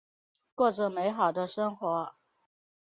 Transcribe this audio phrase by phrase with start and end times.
[0.55, 2.15] 过着美好的生活。